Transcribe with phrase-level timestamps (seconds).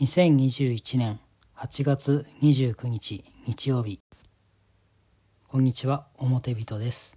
[0.00, 1.20] 2021年
[1.56, 4.00] 8月29日日曜日
[5.46, 7.16] こんにちは表人です。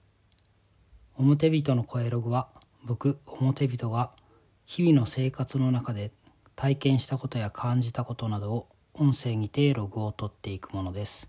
[1.16, 2.50] 表人の声ログは
[2.86, 4.12] 僕表人が
[4.68, 6.12] 日々の生活の中で
[6.56, 11.28] 体験したことや感じたことなどを音声にてログを取っていくものです。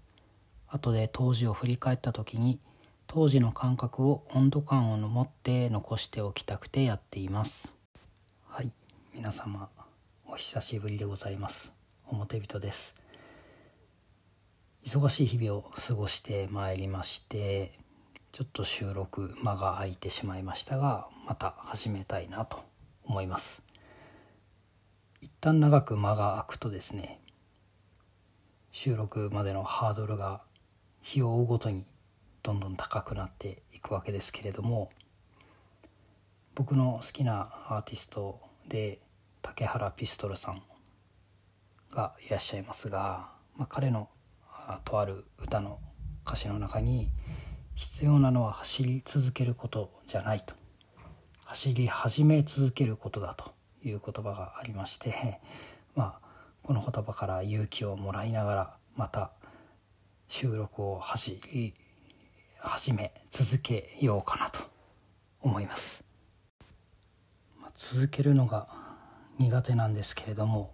[0.66, 2.60] 後で当時を振り返った時に
[3.06, 7.74] 当時の感覚を温度感を持って残しておきたくてやっています。
[8.46, 8.70] はい
[9.14, 9.70] 皆様
[10.30, 11.72] お久しぶりでございます。
[12.06, 12.95] 表人です。
[14.84, 17.73] 忙しい日々を過ごしてまいりまして
[18.30, 22.62] ちょっと収録間が空いてしまいましたがまた始めたいなと
[23.04, 23.62] 思います。
[25.23, 27.20] 一旦長く間が空くとですね
[28.70, 30.42] 収録までのハードルが
[31.01, 31.87] 日を追うごとに
[32.42, 34.90] どんどん高くなっていくわけですけれども
[36.54, 38.98] 僕の好きなアーティストで
[39.42, 40.62] 竹原ピストルさん
[41.91, 44.09] がいらっしゃいますが、まあ、彼の
[44.84, 45.80] とある歌の
[46.26, 47.10] 歌詞の中に
[47.74, 50.54] 「必要なのは走り続けることじゃない」と
[51.45, 55.40] 「走り始め続けることだ」という言葉がありまして
[55.95, 56.29] まあ
[56.62, 59.32] この言葉から勇気をもらいながらまた
[60.29, 61.74] 収録を走り
[62.59, 64.60] 始め続けようかなと
[65.41, 66.05] 思います。
[67.60, 68.69] まあ、続けるのが
[69.38, 70.72] 苦手なんですけれども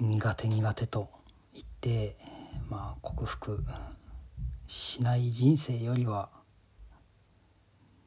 [0.00, 1.08] 苦手苦手と
[1.52, 2.16] 言って、
[2.68, 3.64] まあ、克服
[4.66, 6.30] しない人生よりは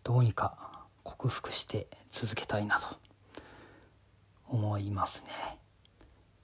[0.03, 2.87] どうにか克服して続けたいなと
[4.47, 5.57] 思いますね。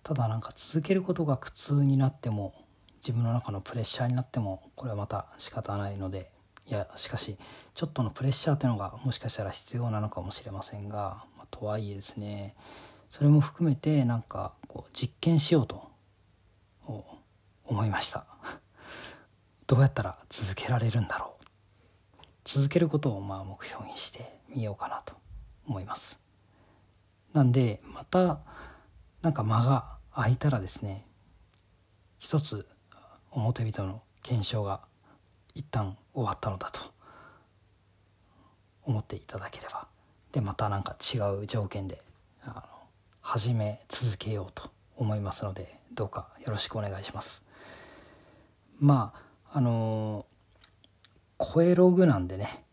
[0.03, 2.53] ただなんか続けることが苦痛になっても
[2.97, 6.29] 自分の中のプレッシャーになってもこれはまた仕方ないので
[6.67, 7.37] いやしかし
[7.73, 11.23] ちょっとのプレッシャーというのがもしかしたら必要なのかもしれませんが、
[11.53, 12.55] とはいえですね
[13.09, 15.87] それも含めてなんかこう実験しようと
[17.65, 18.25] 思いました。
[19.67, 21.45] どうやったら続けられるんだろう。
[22.43, 25.13] 続けることをまあ目標にしてみようかなと
[25.67, 26.19] 思います。
[27.33, 28.39] なんでまた
[29.21, 31.05] なんか間が空いたらですね
[32.17, 32.67] 一つ
[33.31, 34.81] 表人の検証が
[35.53, 36.81] 一旦終わったのだと
[38.83, 39.87] 思っていただければ
[40.33, 42.01] でまた何か違う条件で
[42.43, 42.63] あの
[43.21, 47.43] 始め続けようと思いますのでどうかよろしくお願いします
[48.79, 49.13] ま
[49.51, 50.25] ああの
[51.37, 52.63] 声ログなんでね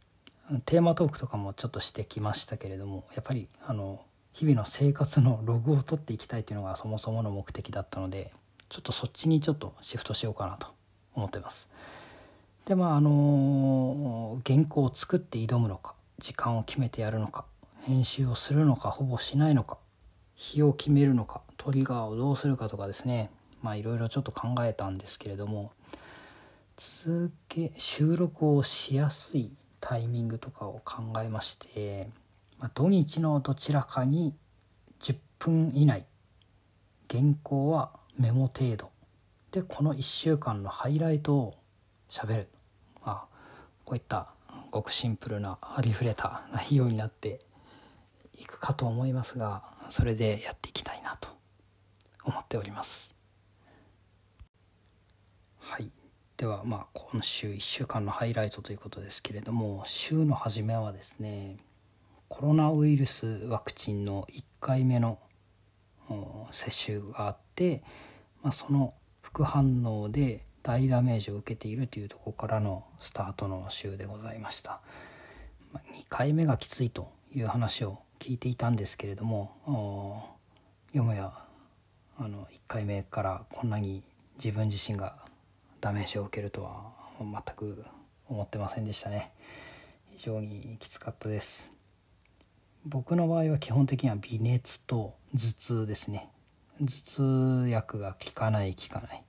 [0.65, 4.01] テーマトークとかもちょっとしてきましたけれどもやっぱりあの
[4.33, 8.33] 日々の生活のログを取っていきたいというのがそもそもの目的だったので
[8.71, 10.69] ちょっとそっちにちょっとシフトしようかなと
[11.15, 11.69] 思ってます。
[12.65, 17.45] でまああの原稿を作って挑むのか時間を決めてやるのか
[17.83, 19.79] 編集をするのかほぼしないのか
[20.35, 23.31] 日を決めるのかトリガーをどうするかとかですね。
[23.63, 25.73] まあいろいろちょっと考えたんですけれども
[26.77, 32.09] 続け収録をしやすいタイミングとかを考えまして、
[32.59, 34.35] まあ、土日のどちらかに
[35.01, 36.07] 10分以内
[37.11, 38.91] 原稿はメモ程度
[39.53, 41.55] でこの1週間のハイライトを
[42.09, 42.49] しゃべる、
[43.05, 43.25] まあ、
[43.85, 44.33] こういった
[44.71, 47.41] ごくシンプルなありふれた内容になって
[48.35, 51.29] いくかと思いますがそれでやっていきたいなと
[52.25, 53.15] 思っております。
[55.59, 55.91] はい。
[56.37, 61.59] ではまあ今週1週間のハイライトということですけれども週の初めはですね
[62.29, 65.19] コロナウイルスワクチンの1回目の
[66.51, 67.83] 接種があって
[68.43, 74.81] まあ、その副反応で大ダメージを受けているというとこからのスタートの週でございました。
[75.75, 75.79] 2
[76.09, 80.37] 回目がきついという話を聞いていたんですけれども
[80.93, 81.33] よもや
[82.19, 84.03] あの1回目からこんなに
[84.37, 85.17] 自分自身が
[85.81, 87.85] ダメージを受けるとは全く
[88.29, 89.33] 思ってませんでしたね。
[90.11, 91.73] 非常にきつかったです。
[92.85, 96.29] 僕の場合は基本的には微熱と頭痛ですね。
[96.81, 96.87] 頭
[97.65, 99.25] 痛薬が効かない効かない。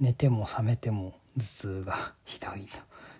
[0.00, 2.78] 寝ても覚めても頭痛がひどいと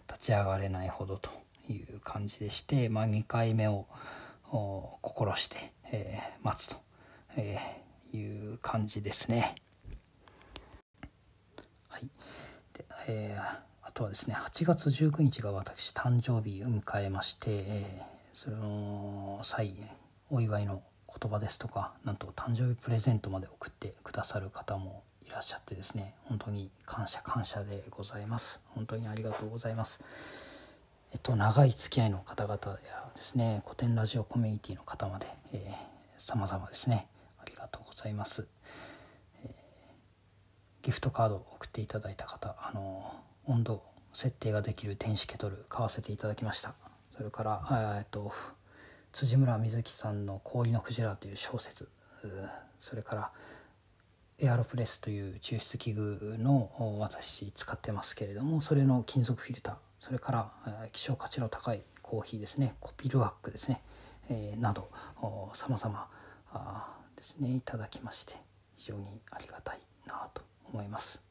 [0.09, 1.31] 立ち上がれないほどと
[1.69, 3.87] いう感じでして、 まあ、2回目を
[5.03, 6.77] 心して、えー、待つと、
[7.37, 9.55] えー、いう感じですね。
[11.89, 12.11] はい
[12.73, 19.75] でえー、あとはですね8月19日が私誕生日を迎えまして、えー、その際
[20.31, 28.61] お祝いの言葉ですとかなんと誕生日プレゼントまで送ってくださる方もいらっしゃってですね本当に感謝感謝でございます。
[28.75, 30.03] 本当にありがとうございます。
[31.13, 32.57] えっと長い付き合いの方々
[32.89, 37.07] やですね古典ラジオコミュニティの方まで、えー、様々ですね
[37.39, 38.49] ありがとうございます、
[39.45, 39.51] えー、
[40.83, 43.83] ギフトカードを送っていただいた方あの温度
[44.13, 46.75] 設定ができる電子ケトル買わせていただきました。
[47.17, 48.33] それからえっと
[49.13, 51.89] 辻村瑞希さんの「氷のクジラ」という小説
[52.81, 53.33] それから
[54.43, 60.51] エアロプレスという抽出器具の私使ってますけれどもそれの金属フィルターそれから
[60.93, 63.83] 希少価値の高いコーヒーですねコピルワックですね、
[64.31, 64.91] え、など
[65.55, 66.09] さまざま
[67.17, 68.35] ですねいただきまして
[68.77, 71.23] 非常にありがたいなと思います。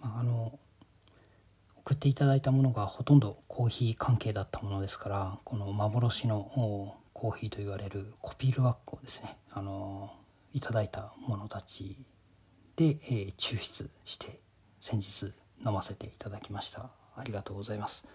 [0.00, 0.58] まあ、の
[1.76, 10.10] 送っていただいたものがほとんどコーヒー関係だったものですからこの幻のコーヒーと言われるコピルワックをですねあの
[10.52, 11.96] いただいたものたち
[12.76, 14.40] で、えー、抽出して
[14.80, 15.32] 先日
[15.64, 16.90] 飲ませていただきました。
[17.16, 18.06] ありがとうございます。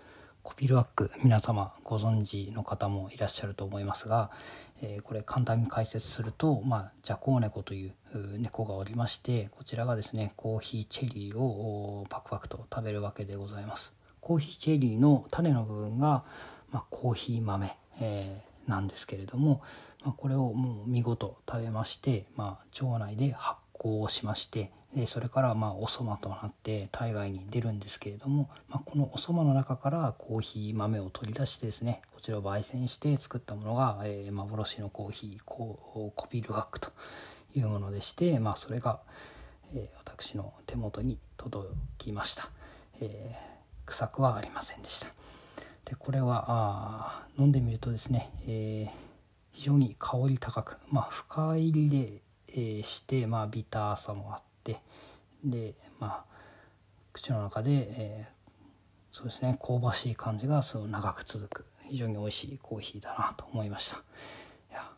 [0.44, 4.30] コピルワック皆様ご存知の方もいらっしゃると思いますが、
[4.82, 7.94] えー、これ簡単に解説すると、まあ、ジャコウネコという
[8.38, 13.94] 猫がおりましてこちらがですねコーヒーチェリーをパクパクと食べるわけでございます。
[14.22, 16.24] コーヒーチェリーの種の部分が、
[16.72, 19.62] まあ、コーヒー豆、えー、なんですけれども、
[20.06, 36.92] まあ、これをもう見事食べまして、まあ、腸内で発酵をしましてでそれからまあおそばとなって体外に出るんですけれども、まあ、このおそばの中からコーヒー豆を取り出してですねこちらを焙煎して作ったものが、えー、幻のコーヒーココピルワックと
[37.56, 39.00] いうものでして、まあ、それが、
[39.74, 41.68] えー、私の手元に届
[41.98, 42.50] きました、
[43.02, 45.08] えー、臭くはありませんでした。
[45.86, 48.90] でこれはあ飲んでみるとですね、え
[49.56, 54.80] 非常に香り高く、まあ、深入りで、えして、まあ、ビターさもあって
[55.44, 56.26] でまあ
[57.12, 63.98] 口の中で、えー、そうですね香ばしい感じがその長く続く非常に美味しいコーヒーだなと思いました。
[63.98, 64.90] いや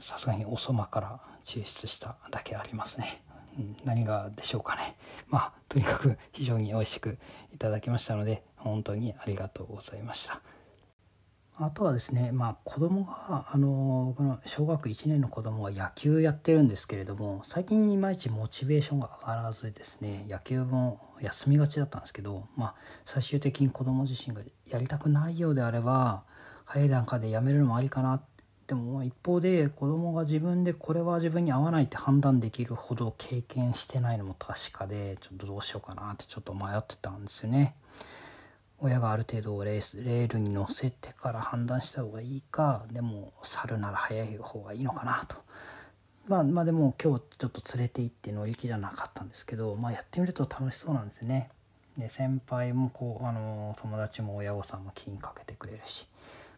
[0.00, 3.22] さすがにおそばから抽出しただけありますね、
[3.58, 4.96] うん、何がでしょうかね。
[5.28, 7.18] まあとにかく非常に美味しく
[7.52, 10.40] いただきましたので本当にありがとうございました。
[11.56, 22.74] あとはですね、まあ、子供があの僕の小学1年の子供が野球やってるんですけれども最近いまいちモチベーションが上がらずですね野球も休みがちだったんですけど、まあ、
[23.04, 26.24] 最終的に子供自身がやりたくないようであれば
[26.64, 28.20] 早い段階でやめるのもありかな
[28.66, 37.76] でも一方で子供が自分でこれは自分に合わないって判断できるほど経験してないのも確かでちょっとどうしようかなってちょっと迷ってたんですよね。
[38.84, 45.36] 親がある程度レースレールに乗せてから判断した方がいいかでも去るなら早い方がいいのかなと。
[46.28, 51.50] まあ、まあでも今日ちょっと連れて行って乗り気じゃなかったんですけど、まあ、やってみると楽しそうなんですね。
[51.98, 56.06] で先輩もこうあの友達も親御さんも気にかけてくれるし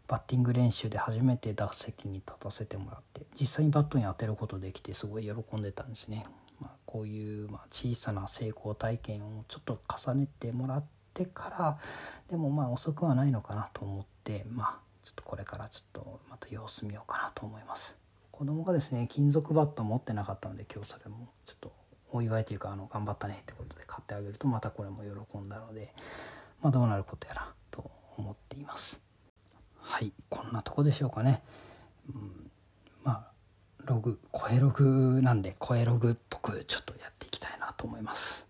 [0.09, 6.25] バッティング練習で初めて打席に立たせてもらって実際にバットに当てることできてすごい喜んでたんですね。
[6.59, 10.85] まあ、こういうまあ小さな成功体験をちょっと重ねてもらっ
[11.17, 11.79] てから
[12.29, 17.97] でもまあ遅くはないのかなと思ってまあちょっとこれからちょっとまた様子見ようかなと思います。
[18.33, 21.73] 子供がですね金属バット持ってなかったので今日それもちょっと
[22.13, 24.99] お祝いというかあの頑張ったねってことで買ってあげるとまたこれも
[25.31, 25.95] 喜んだので
[26.61, 29.01] まあどうなることやらと思っています。
[29.81, 31.43] はいこんなとこでしょうかね、
[32.13, 32.51] うん、
[33.05, 33.33] まあ
[33.85, 38.47] ログ声ログなんで声ログっぽくちょっとやっていきたいなと思います。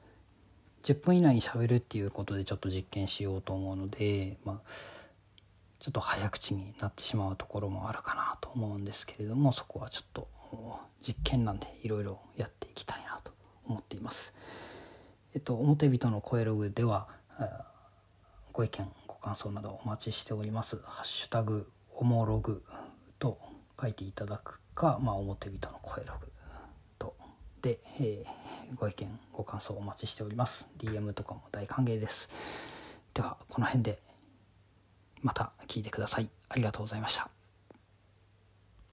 [0.87, 4.71] 10分以内にしゃべるっていうことでちょっと実験しようと思うので、まあ、
[5.81, 10.29] ちょっと早口になってしまうところもあるかなと思うんですけれどもそこはちょっと
[11.05, 13.33] 実験なんでいろいろやっていきたいなと
[13.67, 14.37] 思っています。
[15.35, 17.09] えっと、表人の声ログでは
[18.53, 20.81] ご意見ご感想などお待ちしております。
[20.85, 22.63] ハッシュタグおもログ
[23.19, 23.41] と
[23.81, 26.31] 書いていただくか、まあ、表人の声ログ、
[27.69, 30.71] えーご意見ご感想お待ちしております。
[30.79, 32.29] DM とかも大歓迎です。
[33.15, 34.01] ではこの辺で
[35.23, 36.29] また聞いてください。
[36.49, 37.36] ありがとうございました。